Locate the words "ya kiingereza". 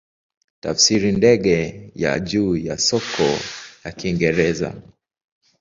3.85-4.81